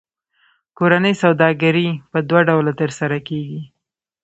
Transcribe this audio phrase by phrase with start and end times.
[0.77, 3.61] کورنۍ سوداګري په دوه ډوله ترسره کېږي